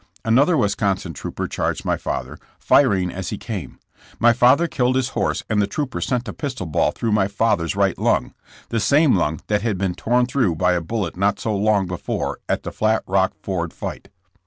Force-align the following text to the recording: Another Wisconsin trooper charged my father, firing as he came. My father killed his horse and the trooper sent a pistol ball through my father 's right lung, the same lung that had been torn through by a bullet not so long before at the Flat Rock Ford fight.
Another 0.25 0.57
Wisconsin 0.57 1.13
trooper 1.13 1.47
charged 1.47 1.85
my 1.85 1.95
father, 1.95 2.39
firing 2.57 3.11
as 3.11 3.29
he 3.29 3.37
came. 3.37 3.77
My 4.19 4.33
father 4.33 4.67
killed 4.67 4.95
his 4.95 5.09
horse 5.09 5.43
and 5.47 5.61
the 5.61 5.67
trooper 5.67 6.01
sent 6.01 6.27
a 6.27 6.33
pistol 6.33 6.65
ball 6.65 6.89
through 6.89 7.11
my 7.11 7.27
father 7.27 7.67
's 7.67 7.75
right 7.75 7.95
lung, 7.99 8.33
the 8.69 8.79
same 8.79 9.15
lung 9.15 9.41
that 9.45 9.61
had 9.61 9.77
been 9.77 9.93
torn 9.93 10.25
through 10.25 10.55
by 10.55 10.73
a 10.73 10.81
bullet 10.81 11.15
not 11.17 11.39
so 11.39 11.55
long 11.55 11.85
before 11.85 12.39
at 12.49 12.63
the 12.63 12.71
Flat 12.71 13.03
Rock 13.05 13.33
Ford 13.43 13.73
fight. 13.73 14.07